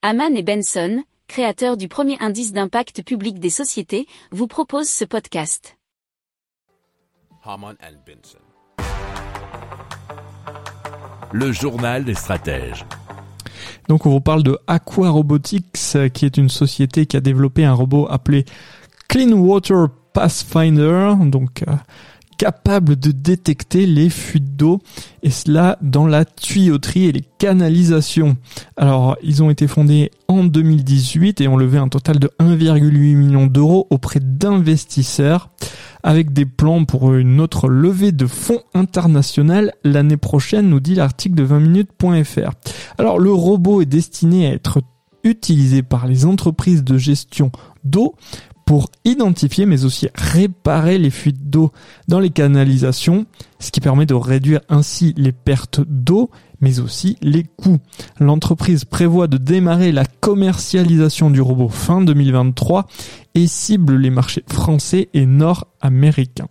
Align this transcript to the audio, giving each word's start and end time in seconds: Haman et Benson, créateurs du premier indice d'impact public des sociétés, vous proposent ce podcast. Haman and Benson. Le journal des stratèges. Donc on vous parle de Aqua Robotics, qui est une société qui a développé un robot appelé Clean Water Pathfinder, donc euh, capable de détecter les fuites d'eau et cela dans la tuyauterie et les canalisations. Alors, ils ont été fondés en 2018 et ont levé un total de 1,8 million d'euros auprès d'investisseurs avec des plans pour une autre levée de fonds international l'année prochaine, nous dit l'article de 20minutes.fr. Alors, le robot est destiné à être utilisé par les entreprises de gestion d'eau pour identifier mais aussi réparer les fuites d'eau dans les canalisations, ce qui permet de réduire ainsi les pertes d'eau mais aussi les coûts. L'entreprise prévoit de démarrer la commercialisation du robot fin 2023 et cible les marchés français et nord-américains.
Haman 0.00 0.36
et 0.36 0.44
Benson, 0.44 1.02
créateurs 1.26 1.76
du 1.76 1.88
premier 1.88 2.16
indice 2.20 2.52
d'impact 2.52 3.02
public 3.02 3.40
des 3.40 3.50
sociétés, 3.50 4.06
vous 4.30 4.46
proposent 4.46 4.88
ce 4.88 5.04
podcast. 5.04 5.76
Haman 7.42 7.74
and 7.82 7.96
Benson. 8.06 8.38
Le 11.32 11.50
journal 11.50 12.04
des 12.04 12.14
stratèges. 12.14 12.86
Donc 13.88 14.06
on 14.06 14.10
vous 14.10 14.20
parle 14.20 14.44
de 14.44 14.56
Aqua 14.68 15.10
Robotics, 15.10 15.96
qui 16.14 16.24
est 16.24 16.36
une 16.36 16.48
société 16.48 17.06
qui 17.06 17.16
a 17.16 17.20
développé 17.20 17.64
un 17.64 17.74
robot 17.74 18.06
appelé 18.08 18.44
Clean 19.08 19.32
Water 19.32 19.88
Pathfinder, 20.12 21.14
donc 21.22 21.64
euh, 21.66 21.72
capable 22.38 22.96
de 22.96 23.10
détecter 23.10 23.84
les 23.84 24.08
fuites 24.08 24.56
d'eau 24.56 24.78
et 25.22 25.30
cela 25.30 25.76
dans 25.82 26.06
la 26.06 26.24
tuyauterie 26.24 27.06
et 27.06 27.12
les 27.12 27.24
canalisations. 27.38 28.36
Alors, 28.76 29.18
ils 29.22 29.42
ont 29.42 29.50
été 29.50 29.66
fondés 29.66 30.10
en 30.28 30.44
2018 30.44 31.40
et 31.40 31.48
ont 31.48 31.56
levé 31.56 31.78
un 31.78 31.88
total 31.88 32.18
de 32.18 32.30
1,8 32.40 33.16
million 33.16 33.46
d'euros 33.46 33.86
auprès 33.90 34.20
d'investisseurs 34.20 35.50
avec 36.04 36.32
des 36.32 36.46
plans 36.46 36.84
pour 36.84 37.12
une 37.14 37.40
autre 37.40 37.68
levée 37.68 38.12
de 38.12 38.26
fonds 38.26 38.62
international 38.72 39.72
l'année 39.82 40.16
prochaine, 40.16 40.68
nous 40.68 40.80
dit 40.80 40.94
l'article 40.94 41.34
de 41.34 41.44
20minutes.fr. 41.44 42.52
Alors, 42.98 43.18
le 43.18 43.32
robot 43.32 43.82
est 43.82 43.86
destiné 43.86 44.46
à 44.46 44.52
être 44.52 44.80
utilisé 45.24 45.82
par 45.82 46.06
les 46.06 46.24
entreprises 46.24 46.84
de 46.84 46.96
gestion 46.96 47.50
d'eau 47.84 48.14
pour 48.68 48.90
identifier 49.06 49.64
mais 49.64 49.86
aussi 49.86 50.08
réparer 50.14 50.98
les 50.98 51.08
fuites 51.08 51.48
d'eau 51.48 51.72
dans 52.06 52.20
les 52.20 52.28
canalisations, 52.28 53.24
ce 53.60 53.70
qui 53.70 53.80
permet 53.80 54.04
de 54.04 54.12
réduire 54.12 54.60
ainsi 54.68 55.14
les 55.16 55.32
pertes 55.32 55.80
d'eau 55.88 56.28
mais 56.60 56.78
aussi 56.78 57.16
les 57.22 57.44
coûts. 57.44 57.78
L'entreprise 58.20 58.84
prévoit 58.84 59.26
de 59.26 59.38
démarrer 59.38 59.90
la 59.90 60.04
commercialisation 60.04 61.30
du 61.30 61.40
robot 61.40 61.70
fin 61.70 62.02
2023 62.02 62.86
et 63.34 63.46
cible 63.46 63.96
les 63.96 64.10
marchés 64.10 64.44
français 64.46 65.08
et 65.14 65.24
nord-américains. 65.24 66.50